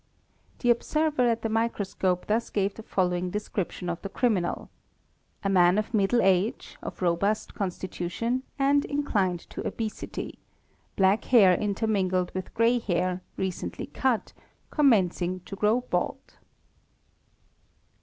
The 0.57 0.71
observer 0.71 1.27
at 1.29 1.43
the 1.43 1.47
microscope 1.49 2.25
thus 2.25 2.49
gave 2.49 2.73
the 2.73 2.81
following 2.81 3.29
description 3.29 3.87
of 3.87 4.01
the 4.01 4.09
criminal 4.09 4.71
:—"'A 5.43 5.49
man 5.49 5.77
of 5.77 5.93
middle 5.93 6.23
age, 6.23 6.75
of 6.81 7.03
robust 7.03 7.53
constitution, 7.53 8.41
and 8.57 8.83
inclined 8.85 9.41
to 9.51 9.63
obesity: 9.67 10.39
black 10.95 11.25
hair 11.25 11.53
intermingled 11.53 12.31
with 12.33 12.55
grey 12.55 12.79
hair, 12.79 13.21
recently 13.37 13.85
cut; 13.85 14.33
commencing 14.71 15.41
to 15.41 15.55
grow 15.55 15.81
bald." 15.81 16.39